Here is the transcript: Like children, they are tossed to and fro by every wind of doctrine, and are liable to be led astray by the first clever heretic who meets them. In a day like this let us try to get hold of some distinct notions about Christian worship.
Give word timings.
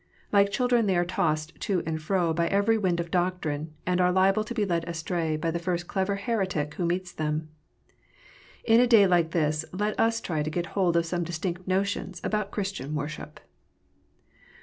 Like 0.31 0.49
children, 0.49 0.87
they 0.87 0.97
are 0.97 1.05
tossed 1.05 1.59
to 1.59 1.83
and 1.85 2.01
fro 2.01 2.33
by 2.33 2.47
every 2.47 2.75
wind 2.75 2.99
of 2.99 3.11
doctrine, 3.11 3.75
and 3.85 4.01
are 4.01 4.11
liable 4.11 4.43
to 4.45 4.53
be 4.55 4.65
led 4.65 4.83
astray 4.89 5.37
by 5.37 5.51
the 5.51 5.59
first 5.59 5.87
clever 5.87 6.15
heretic 6.15 6.73
who 6.73 6.87
meets 6.87 7.11
them. 7.11 7.49
In 8.63 8.79
a 8.79 8.87
day 8.87 9.05
like 9.05 9.29
this 9.29 9.63
let 9.71 9.99
us 9.99 10.19
try 10.19 10.41
to 10.41 10.49
get 10.49 10.65
hold 10.73 10.97
of 10.97 11.05
some 11.05 11.23
distinct 11.23 11.67
notions 11.67 12.19
about 12.23 12.49
Christian 12.49 12.95
worship. 12.95 13.41